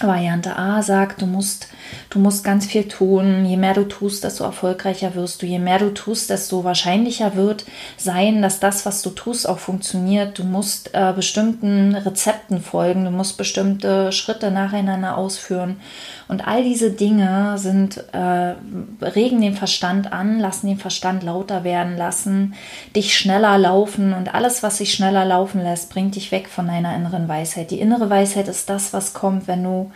Variante 0.00 0.56
A 0.58 0.82
sagt, 0.82 1.22
du 1.22 1.26
musst, 1.26 1.68
du 2.10 2.18
musst 2.18 2.42
ganz 2.42 2.66
viel 2.66 2.88
tun. 2.88 3.46
Je 3.46 3.56
mehr 3.56 3.74
du 3.74 3.84
tust, 3.84 4.24
desto 4.24 4.42
erfolgreicher 4.42 5.14
wirst 5.14 5.40
du. 5.40 5.46
Je 5.46 5.60
mehr 5.60 5.78
du 5.78 5.94
tust, 5.94 6.30
desto 6.30 6.64
wahrscheinlicher 6.64 7.36
wird 7.36 7.64
sein, 7.96 8.42
dass 8.42 8.58
das, 8.58 8.86
was 8.86 9.02
du 9.02 9.10
tust, 9.10 9.48
auch 9.48 9.60
funktioniert. 9.60 10.36
Du 10.36 10.42
musst 10.42 10.90
äh, 10.94 11.12
bestimmten 11.14 11.94
Rezepten 11.94 12.60
folgen. 12.60 13.04
Du 13.04 13.12
musst 13.12 13.36
bestimmte 13.36 14.10
Schritte 14.10 14.50
nacheinander 14.50 15.16
ausführen. 15.16 15.76
Und 16.28 16.46
all 16.46 16.62
diese 16.62 16.90
Dinge 16.90 17.58
sind, 17.58 18.02
äh, 18.12 18.54
regen 19.04 19.40
den 19.40 19.54
Verstand 19.54 20.12
an, 20.12 20.38
lassen 20.38 20.68
den 20.68 20.78
Verstand 20.78 21.22
lauter 21.22 21.64
werden, 21.64 21.96
lassen 21.96 22.54
dich 22.96 23.16
schneller 23.16 23.58
laufen 23.58 24.14
und 24.14 24.34
alles, 24.34 24.62
was 24.62 24.78
sich 24.78 24.94
schneller 24.94 25.24
laufen 25.24 25.62
lässt, 25.62 25.90
bringt 25.90 26.14
dich 26.14 26.32
weg 26.32 26.48
von 26.48 26.66
deiner 26.66 26.94
inneren 26.96 27.28
Weisheit. 27.28 27.70
Die 27.70 27.80
innere 27.80 28.08
Weisheit 28.08 28.48
ist 28.48 28.70
das, 28.70 28.92
was 28.92 29.12
kommt, 29.12 29.46
wenn 29.48 29.62
du 29.62 29.90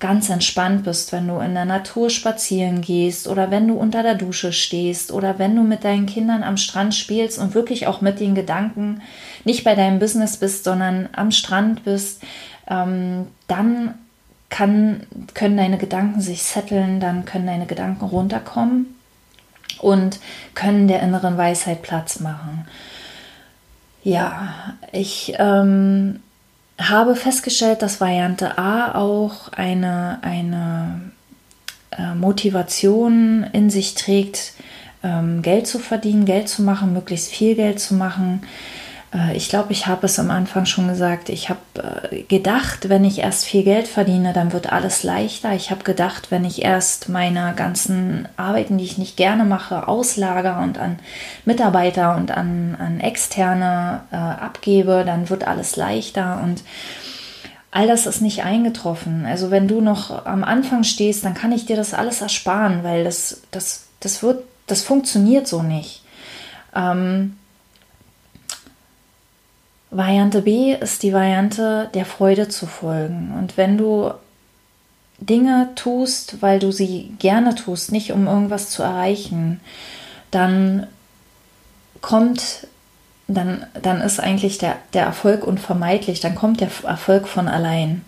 ganz 0.00 0.28
entspannt 0.28 0.84
bist, 0.84 1.12
wenn 1.12 1.28
du 1.28 1.38
in 1.38 1.54
der 1.54 1.64
Natur 1.64 2.10
spazieren 2.10 2.82
gehst 2.82 3.26
oder 3.26 3.50
wenn 3.50 3.68
du 3.68 3.74
unter 3.74 4.02
der 4.02 4.16
Dusche 4.16 4.52
stehst 4.52 5.12
oder 5.12 5.38
wenn 5.38 5.56
du 5.56 5.62
mit 5.62 5.84
deinen 5.84 6.04
Kindern 6.04 6.42
am 6.42 6.58
Strand 6.58 6.94
spielst 6.94 7.38
und 7.38 7.54
wirklich 7.54 7.86
auch 7.86 8.02
mit 8.02 8.20
den 8.20 8.34
Gedanken 8.34 9.00
nicht 9.44 9.64
bei 9.64 9.74
deinem 9.74 10.00
Business 10.00 10.36
bist, 10.36 10.64
sondern 10.64 11.08
am 11.12 11.30
Strand 11.30 11.84
bist, 11.84 12.22
ähm, 12.68 13.28
dann 13.46 13.94
kann, 14.54 15.00
können 15.34 15.56
deine 15.56 15.78
Gedanken 15.78 16.20
sich 16.20 16.44
setteln, 16.44 17.00
dann 17.00 17.24
können 17.24 17.48
deine 17.48 17.66
Gedanken 17.66 18.04
runterkommen 18.04 18.94
und 19.80 20.20
können 20.54 20.86
der 20.86 21.02
inneren 21.02 21.36
Weisheit 21.36 21.82
Platz 21.82 22.20
machen. 22.20 22.64
Ja, 24.04 24.76
ich 24.92 25.34
ähm, 25.38 26.20
habe 26.78 27.16
festgestellt, 27.16 27.82
dass 27.82 28.00
Variante 28.00 28.56
A 28.56 28.94
auch 28.94 29.48
eine, 29.48 30.20
eine 30.22 31.00
äh, 31.90 32.14
Motivation 32.14 33.44
in 33.52 33.70
sich 33.70 33.96
trägt, 33.96 34.52
ähm, 35.02 35.42
Geld 35.42 35.66
zu 35.66 35.80
verdienen, 35.80 36.26
Geld 36.26 36.48
zu 36.48 36.62
machen, 36.62 36.92
möglichst 36.92 37.32
viel 37.32 37.56
Geld 37.56 37.80
zu 37.80 37.94
machen. 37.94 38.42
Äh, 39.14 39.36
ich 39.36 39.48
glaube, 39.48 39.72
ich 39.72 39.86
habe 39.86 40.06
es 40.06 40.18
am 40.18 40.30
Anfang 40.30 40.66
schon 40.66 40.88
gesagt. 40.88 41.28
Ich 41.28 41.48
habe 41.48 41.60
äh, 42.10 42.22
gedacht, 42.22 42.88
wenn 42.88 43.04
ich 43.04 43.20
erst 43.20 43.44
viel 43.44 43.62
Geld 43.62 43.88
verdiene, 43.88 44.32
dann 44.32 44.52
wird 44.52 44.72
alles 44.72 45.02
leichter. 45.02 45.52
Ich 45.52 45.70
habe 45.70 45.84
gedacht, 45.84 46.30
wenn 46.30 46.44
ich 46.44 46.62
erst 46.62 47.08
meine 47.08 47.54
ganzen 47.56 48.28
Arbeiten, 48.36 48.78
die 48.78 48.84
ich 48.84 48.98
nicht 48.98 49.16
gerne 49.16 49.44
mache, 49.44 49.88
auslager 49.88 50.60
und 50.60 50.78
an 50.78 50.98
Mitarbeiter 51.44 52.16
und 52.16 52.30
an, 52.30 52.76
an 52.78 53.00
Externe 53.00 54.02
äh, 54.10 54.16
abgebe, 54.16 55.04
dann 55.06 55.30
wird 55.30 55.46
alles 55.46 55.76
leichter. 55.76 56.40
Und 56.42 56.64
all 57.70 57.86
das 57.86 58.06
ist 58.06 58.20
nicht 58.20 58.44
eingetroffen. 58.44 59.26
Also 59.26 59.50
wenn 59.50 59.68
du 59.68 59.80
noch 59.80 60.26
am 60.26 60.44
Anfang 60.44 60.84
stehst, 60.84 61.24
dann 61.24 61.34
kann 61.34 61.52
ich 61.52 61.66
dir 61.66 61.76
das 61.76 61.94
alles 61.94 62.20
ersparen, 62.20 62.82
weil 62.82 63.04
das, 63.04 63.42
das, 63.50 63.86
das 64.00 64.22
wird, 64.22 64.44
das 64.66 64.82
funktioniert 64.82 65.46
so 65.46 65.62
nicht. 65.62 66.02
Ähm, 66.74 67.36
Variante 69.96 70.42
B 70.42 70.74
ist 70.74 71.04
die 71.04 71.12
Variante 71.12 71.88
der 71.94 72.04
Freude 72.04 72.48
zu 72.48 72.66
folgen. 72.66 73.32
Und 73.38 73.56
wenn 73.56 73.78
du 73.78 74.10
Dinge 75.18 75.68
tust, 75.76 76.42
weil 76.42 76.58
du 76.58 76.72
sie 76.72 77.14
gerne 77.20 77.54
tust, 77.54 77.92
nicht 77.92 78.12
um 78.12 78.26
irgendwas 78.26 78.70
zu 78.70 78.82
erreichen, 78.82 79.60
dann 80.32 80.88
kommt, 82.00 82.66
dann, 83.28 83.66
dann 83.80 84.00
ist 84.00 84.18
eigentlich 84.18 84.58
der, 84.58 84.76
der 84.94 85.04
Erfolg 85.04 85.46
unvermeidlich, 85.46 86.18
dann 86.18 86.34
kommt 86.34 86.60
der 86.60 86.70
Erfolg 86.82 87.28
von 87.28 87.46
allein. 87.46 88.04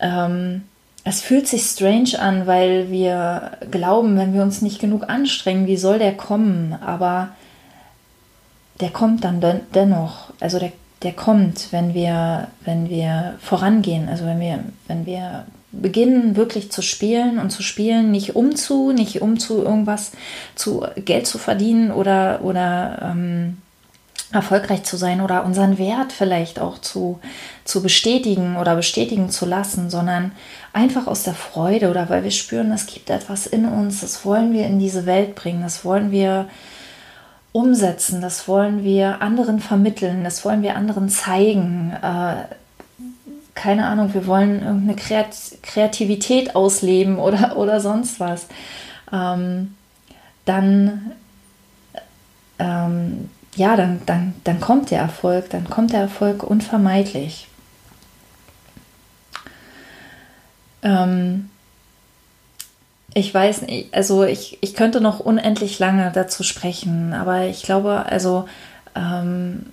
Ähm, 0.00 0.64
es 1.04 1.22
fühlt 1.22 1.46
sich 1.46 1.62
strange 1.62 2.18
an, 2.18 2.48
weil 2.48 2.90
wir 2.90 3.52
glauben, 3.70 4.18
wenn 4.18 4.34
wir 4.34 4.42
uns 4.42 4.60
nicht 4.60 4.80
genug 4.80 5.08
anstrengen, 5.08 5.68
wie 5.68 5.76
soll 5.76 6.00
der 6.00 6.16
kommen? 6.16 6.76
Aber 6.84 7.28
der 8.80 8.90
kommt 8.90 9.24
dann 9.24 9.40
den, 9.40 9.60
dennoch. 9.74 10.30
Also 10.40 10.58
der, 10.58 10.72
der 11.02 11.12
kommt, 11.12 11.72
wenn 11.72 11.94
wir, 11.94 12.48
wenn 12.64 12.88
wir 12.88 13.34
vorangehen. 13.40 14.08
Also 14.08 14.24
wenn 14.24 14.40
wir, 14.40 14.64
wenn 14.86 15.06
wir 15.06 15.46
beginnen 15.70 16.36
wirklich 16.36 16.72
zu 16.72 16.82
spielen 16.82 17.38
und 17.38 17.50
zu 17.50 17.62
spielen, 17.62 18.10
nicht 18.10 18.36
um 18.36 18.56
zu, 18.56 18.92
nicht 18.92 19.20
um 19.20 19.38
zu 19.38 19.62
irgendwas 19.62 20.12
zu 20.54 20.86
Geld 20.96 21.26
zu 21.26 21.38
verdienen 21.38 21.90
oder, 21.90 22.40
oder 22.42 22.98
ähm, 23.02 23.58
erfolgreich 24.32 24.84
zu 24.84 24.96
sein 24.96 25.20
oder 25.20 25.44
unseren 25.44 25.78
Wert 25.78 26.12
vielleicht 26.12 26.58
auch 26.58 26.78
zu, 26.78 27.18
zu 27.64 27.82
bestätigen 27.82 28.56
oder 28.56 28.76
bestätigen 28.76 29.30
zu 29.30 29.46
lassen, 29.46 29.88
sondern 29.88 30.32
einfach 30.72 31.06
aus 31.06 31.22
der 31.22 31.34
Freude 31.34 31.90
oder 31.90 32.10
weil 32.10 32.24
wir 32.24 32.30
spüren, 32.30 32.72
es 32.72 32.86
gibt 32.86 33.10
etwas 33.10 33.46
in 33.46 33.64
uns, 33.64 34.00
das 34.00 34.24
wollen 34.24 34.52
wir 34.52 34.66
in 34.66 34.78
diese 34.78 35.06
Welt 35.06 35.34
bringen, 35.34 35.62
das 35.62 35.84
wollen 35.84 36.10
wir 36.10 36.48
umsetzen, 37.52 38.20
das 38.20 38.46
wollen 38.48 38.84
wir 38.84 39.22
anderen 39.22 39.60
vermitteln, 39.60 40.24
das 40.24 40.44
wollen 40.44 40.62
wir 40.62 40.76
anderen 40.76 41.08
zeigen. 41.08 41.92
Äh, 42.02 42.44
keine 43.54 43.86
Ahnung, 43.86 44.14
wir 44.14 44.26
wollen 44.26 44.62
irgendeine 44.62 44.96
Kreat 44.96 45.34
Kreativität 45.62 46.54
ausleben 46.54 47.18
oder, 47.18 47.56
oder 47.56 47.80
sonst 47.80 48.20
was. 48.20 48.46
Ähm, 49.12 49.74
dann, 50.44 51.12
ähm, 52.58 53.28
ja, 53.56 53.76
dann, 53.76 54.00
dann, 54.06 54.34
dann 54.44 54.60
kommt 54.60 54.90
der 54.90 55.00
Erfolg, 55.00 55.50
dann 55.50 55.68
kommt 55.68 55.92
der 55.92 56.00
Erfolg 56.00 56.42
unvermeidlich. 56.42 57.48
Ähm, 60.82 61.50
ich 63.14 63.32
weiß 63.32 63.62
nicht, 63.62 63.94
also 63.94 64.24
ich, 64.24 64.58
ich 64.60 64.74
könnte 64.74 65.00
noch 65.00 65.20
unendlich 65.20 65.78
lange 65.78 66.10
dazu 66.12 66.42
sprechen, 66.42 67.14
aber 67.14 67.46
ich 67.46 67.62
glaube, 67.62 68.04
also 68.06 68.48
ähm, 68.94 69.66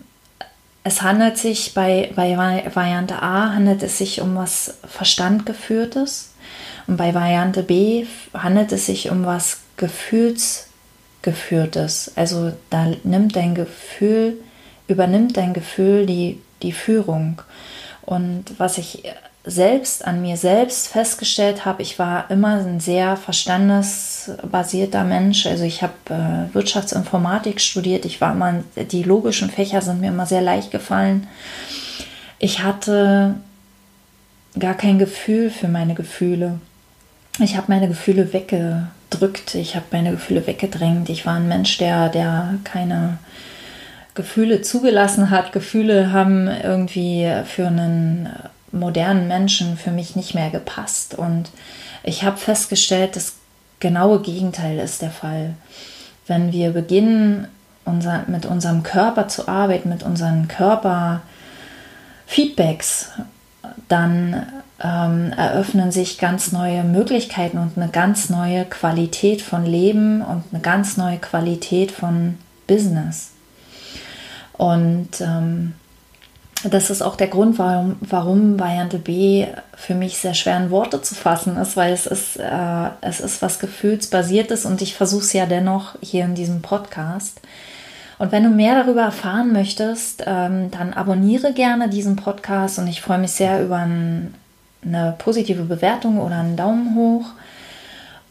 es 0.83 1.01
handelt 1.01 1.37
sich 1.37 1.73
bei, 1.73 2.11
bei 2.15 2.37
Variante 2.37 3.21
A 3.21 3.53
handelt 3.53 3.83
es 3.83 3.97
sich 3.97 4.21
um 4.21 4.35
was 4.35 4.77
Verstandgeführtes 4.87 6.31
und 6.87 6.95
bei 6.97 7.13
Variante 7.13 7.61
B 7.63 8.05
handelt 8.33 8.71
es 8.71 8.85
sich 8.85 9.09
um 9.09 9.25
was 9.25 9.57
Gefühlsgeführtes. 9.77 12.11
Also 12.15 12.53
da 12.69 12.93
nimmt 13.03 13.35
dein 13.35 13.55
Gefühl, 13.55 14.37
übernimmt 14.87 15.35
dein 15.37 15.53
Gefühl 15.53 16.05
die, 16.05 16.39
die 16.61 16.71
Führung. 16.71 17.41
Und 18.03 18.59
was 18.59 18.77
ich 18.77 19.03
selbst 19.45 20.05
an 20.05 20.21
mir 20.21 20.37
selbst 20.37 20.87
festgestellt 20.87 21.65
habe, 21.65 21.83
ich 21.83 21.99
war 21.99 22.29
immer 22.31 22.55
ein 22.55 22.79
sehr 22.79 23.15
verstandesbasierter 23.15 25.03
Mensch. 25.03 25.45
Also 25.45 25.63
ich 25.63 25.83
habe 25.83 25.93
äh, 26.09 26.53
Wirtschaftsinformatik 26.53 27.61
studiert. 27.61 28.05
Ich 28.05 28.21
war 28.21 28.33
immer, 28.33 28.63
die 28.75 29.03
logischen 29.03 29.51
Fächer 29.51 29.81
sind 29.81 30.01
mir 30.01 30.07
immer 30.09 30.25
sehr 30.25 30.41
leicht 30.41 30.71
gefallen. 30.71 31.27
Ich 32.39 32.63
hatte 32.63 33.35
gar 34.57 34.73
kein 34.73 34.97
Gefühl 34.97 35.51
für 35.51 35.67
meine 35.67 35.93
Gefühle. 35.93 36.59
Ich 37.39 37.55
habe 37.55 37.67
meine 37.67 37.87
Gefühle 37.87 38.33
weggedrückt. 38.33 39.53
Ich 39.55 39.75
habe 39.75 39.85
meine 39.91 40.11
Gefühle 40.11 40.47
weggedrängt. 40.47 41.09
Ich 41.09 41.25
war 41.25 41.35
ein 41.35 41.47
Mensch, 41.47 41.77
der, 41.77 42.09
der 42.09 42.55
keine 42.63 43.19
Gefühle 44.15 44.61
zugelassen 44.61 45.29
hat. 45.29 45.51
Gefühle 45.51 46.11
haben 46.11 46.47
irgendwie 46.47 47.29
für 47.45 47.67
einen 47.67 48.29
modernen 48.75 49.27
Menschen 49.27 49.77
für 49.77 49.91
mich 49.91 50.15
nicht 50.15 50.33
mehr 50.35 50.49
gepasst. 50.49 51.15
Und 51.15 51.49
ich 52.03 52.23
habe 52.23 52.37
festgestellt, 52.37 53.15
das 53.15 53.33
genaue 53.79 54.21
Gegenteil 54.21 54.79
ist 54.79 55.01
der 55.01 55.11
Fall. 55.11 55.53
Wenn 56.27 56.51
wir 56.51 56.71
beginnen, 56.71 57.47
unser, 57.85 58.25
mit 58.27 58.45
unserem 58.45 58.83
Körper 58.83 59.27
zu 59.27 59.47
arbeiten, 59.47 59.89
mit 59.89 60.03
unseren 60.03 60.47
Körperfeedbacks, 60.47 63.09
dann 63.87 64.45
ähm, 64.83 65.31
eröffnen 65.37 65.91
sich 65.91 66.17
ganz 66.17 66.51
neue 66.51 66.83
Möglichkeiten 66.83 67.59
und 67.59 67.77
eine 67.77 67.89
ganz 67.89 68.29
neue 68.29 68.65
Qualität 68.65 69.41
von 69.41 69.65
Leben 69.65 70.21
und 70.21 70.43
eine 70.51 70.61
ganz 70.61 70.97
neue 70.97 71.17
Qualität 71.17 71.91
von 71.91 72.37
Business. 72.67 73.31
Und 74.53 75.21
ähm, 75.21 75.73
das 76.69 76.89
ist 76.89 77.01
auch 77.01 77.15
der 77.15 77.27
Grund, 77.27 77.59
warum, 77.59 77.97
warum 78.01 78.59
Variante 78.59 78.97
B 78.97 79.45
für 79.75 79.95
mich 79.95 80.17
sehr 80.17 80.33
schwer 80.33 80.57
in 80.57 80.71
Worte 80.71 81.01
zu 81.01 81.15
fassen 81.15 81.57
ist, 81.57 81.75
weil 81.75 81.93
es 81.93 82.05
ist, 82.05 82.37
äh, 82.37 82.89
es 83.01 83.19
ist 83.19 83.41
was 83.41 83.59
Gefühlsbasiertes 83.59 84.65
und 84.65 84.81
ich 84.81 84.95
versuche 84.95 85.23
es 85.23 85.33
ja 85.33 85.45
dennoch 85.45 85.95
hier 86.01 86.25
in 86.25 86.35
diesem 86.35 86.61
Podcast. 86.61 87.41
Und 88.17 88.31
wenn 88.31 88.43
du 88.43 88.49
mehr 88.49 88.81
darüber 88.81 89.01
erfahren 89.01 89.51
möchtest, 89.51 90.23
ähm, 90.25 90.71
dann 90.71 90.93
abonniere 90.93 91.53
gerne 91.53 91.89
diesen 91.89 92.15
Podcast 92.15 92.79
und 92.79 92.87
ich 92.87 93.01
freue 93.01 93.17
mich 93.17 93.31
sehr 93.31 93.61
über 93.63 93.77
ein, 93.77 94.33
eine 94.85 95.15
positive 95.17 95.63
Bewertung 95.63 96.19
oder 96.19 96.37
einen 96.37 96.55
Daumen 96.55 96.95
hoch. 96.95 97.25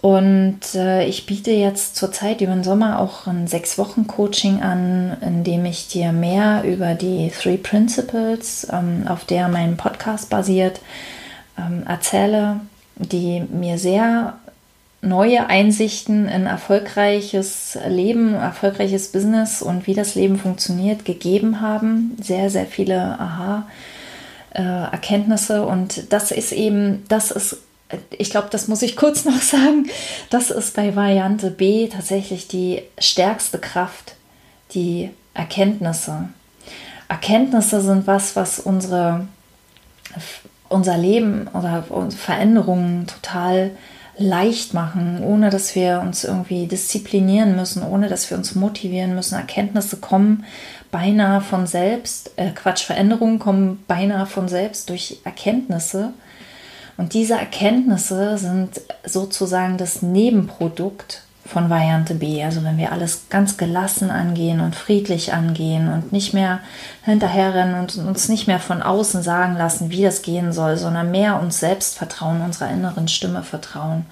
Und 0.05 0.61
äh, 0.75 1.07
ich 1.07 1.25
biete 1.25 1.51
jetzt 1.51 1.97
zurzeit 1.97 2.43
über 2.43 2.53
den 2.53 2.63
Sommer 2.63 2.99
auch 2.99 3.27
ein 3.27 3.47
sechs 3.47 3.79
Wochen 3.79 4.07
Coaching 4.07 4.61
an, 4.61 5.17
in 5.23 5.45
dem 5.45 5.65
ich 5.65 5.89
dir 5.89 6.13
mehr 6.13 6.63
über 6.63 6.93
die 6.93 7.31
Three 7.31 7.57
Principles, 7.57 8.69
ähm, 8.71 9.07
auf 9.09 9.25
der 9.25 9.49
mein 9.49 9.79
Podcast 9.79 10.29
basiert, 10.29 10.83
ähm, 11.57 11.85
erzähle, 11.87 12.61
die 12.97 13.45
mir 13.51 13.79
sehr 13.79 14.35
neue 15.01 15.47
Einsichten 15.47 16.29
in 16.29 16.45
erfolgreiches 16.45 17.79
Leben, 17.89 18.35
erfolgreiches 18.35 19.11
Business 19.11 19.63
und 19.63 19.87
wie 19.87 19.95
das 19.95 20.17
Leben 20.17 20.37
funktioniert 20.39 21.07
gegeben 21.07 21.63
haben. 21.63 22.15
Sehr, 22.21 22.51
sehr 22.51 22.67
viele 22.67 23.19
Aha-Erkenntnisse. 24.53 25.57
Äh, 25.57 25.61
und 25.61 26.13
das 26.13 26.31
ist 26.31 26.53
eben, 26.53 27.07
das 27.09 27.31
ist 27.31 27.57
ich 28.11 28.31
glaube, 28.31 28.49
das 28.51 28.69
muss 28.69 28.83
ich 28.83 28.97
kurz 28.97 29.25
noch 29.25 29.41
sagen, 29.41 29.89
das 30.31 30.51
ist 30.51 30.75
bei 30.75 30.95
Variante 30.97 31.51
B 31.51 31.89
tatsächlich 31.89 32.49
die 32.49 32.83
stärkste 32.99 33.59
Kraft, 33.59 34.15
die 34.73 35.11
Erkenntnisse. 35.35 36.29
Erkenntnisse 37.09 37.81
sind 37.81 38.07
was, 38.07 38.37
was 38.37 38.59
unsere, 38.61 39.27
unser 40.69 40.97
Leben 40.97 41.49
oder 41.53 41.85
Veränderungen 42.11 43.07
total 43.07 43.73
leicht 44.17 44.75
machen, 44.75 45.23
ohne 45.25 45.51
dass 45.51 45.75
wir 45.75 46.01
uns 46.01 46.25
irgendwie 46.25 46.67
disziplinieren 46.67 47.57
müssen, 47.57 47.83
ohne 47.83 48.09
dass 48.09 48.31
wir 48.31 48.37
uns 48.37 48.55
motivieren 48.55 49.15
müssen. 49.15 49.35
Erkenntnisse 49.35 49.97
kommen 49.97 50.45
beinahe 50.91 51.41
von 51.41 51.67
selbst, 51.67 52.31
äh 52.37 52.51
Quatsch, 52.51 52.85
Veränderungen 52.85 53.39
kommen 53.39 53.83
beinahe 53.89 54.27
von 54.27 54.49
selbst 54.49 54.89
durch 54.91 55.19
Erkenntnisse. 55.25 56.13
Und 56.97 57.15
diese 57.15 57.35
Erkenntnisse 57.35 58.39
sind 58.39 58.81
sozusagen 59.05 59.79
das 59.79 60.03
Nebenprodukt 60.03 61.23
von 61.47 61.69
Variante 61.69 62.15
B. 62.15 62.43
Also 62.43 62.65
wenn 62.65 62.79
wir 62.79 62.93
alles 62.93 63.27
ganz 63.29 63.57
gelassen 63.57 64.11
angehen 64.11 64.61
und 64.61 64.75
friedlich 64.75 65.35
angehen 65.35 65.93
und 65.93 66.13
nicht 66.13 66.33
mehr 66.33 66.61
hinterherrennen 67.03 67.81
und 67.81 67.97
uns 67.99 68.29
nicht 68.29 68.47
mehr 68.47 68.61
von 68.61 68.83
außen 68.83 69.23
sagen 69.23 69.57
lassen, 69.57 69.91
wie 69.91 70.03
das 70.03 70.23
gehen 70.23 70.53
soll, 70.53 70.77
sondern 70.77 71.11
mehr 71.11 71.41
uns 71.41 71.61
selbst 71.61 71.99
vertrauen, 71.99 72.41
unserer 72.41 72.71
inneren 72.71 73.09
Stimme 73.09 73.43
vertrauen. 73.43 74.07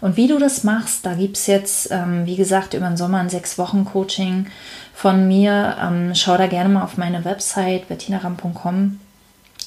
Und 0.00 0.16
wie 0.16 0.26
du 0.26 0.38
das 0.38 0.64
machst, 0.64 1.06
da 1.06 1.14
gibt 1.14 1.36
es 1.36 1.46
jetzt, 1.46 1.92
ähm, 1.92 2.26
wie 2.26 2.34
gesagt, 2.34 2.74
über 2.74 2.88
den 2.88 2.96
Sommer 2.96 3.18
ein 3.18 3.30
sechs 3.30 3.58
Wochen 3.58 3.84
Coaching 3.84 4.46
von 4.92 5.28
mir. 5.28 5.76
Ähm, 5.80 6.12
schau 6.16 6.36
da 6.36 6.48
gerne 6.48 6.68
mal 6.68 6.82
auf 6.82 6.96
meine 6.96 7.24
Website 7.24 7.86
bettinaram.com 7.86 8.98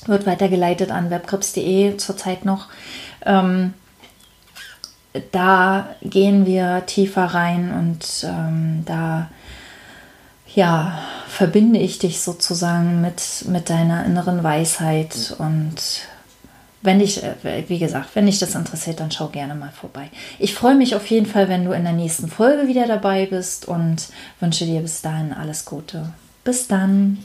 wird 0.07 0.25
weitergeleitet 0.25 0.91
an 0.91 1.09
webkrips.de 1.09 1.97
zurzeit 1.97 2.45
noch. 2.45 2.67
Ähm, 3.25 3.73
da 5.31 5.87
gehen 6.01 6.45
wir 6.45 6.85
tiefer 6.85 7.25
rein 7.25 7.71
und 7.71 8.25
ähm, 8.27 8.83
da 8.85 9.29
ja, 10.53 10.97
verbinde 11.27 11.79
ich 11.79 11.99
dich 11.99 12.21
sozusagen 12.21 13.01
mit, 13.01 13.45
mit 13.47 13.69
deiner 13.69 14.05
inneren 14.05 14.43
Weisheit 14.43 15.35
und 15.37 15.75
wenn 16.81 16.99
dich, 16.99 17.23
äh, 17.23 17.63
wie 17.67 17.79
gesagt, 17.79 18.09
wenn 18.13 18.27
dich 18.27 18.39
das 18.39 18.55
interessiert, 18.55 18.99
dann 18.99 19.11
schau 19.11 19.27
gerne 19.27 19.55
mal 19.55 19.71
vorbei. 19.71 20.09
Ich 20.39 20.53
freue 20.53 20.75
mich 20.75 20.95
auf 20.95 21.07
jeden 21.07 21.25
Fall, 21.25 21.49
wenn 21.49 21.65
du 21.65 21.71
in 21.71 21.83
der 21.83 21.93
nächsten 21.93 22.29
Folge 22.29 22.67
wieder 22.67 22.87
dabei 22.87 23.25
bist 23.25 23.67
und 23.67 24.07
wünsche 24.39 24.65
dir 24.65 24.81
bis 24.81 25.01
dahin 25.01 25.33
alles 25.33 25.65
Gute. 25.65 26.13
Bis 26.43 26.67
dann. 26.67 27.17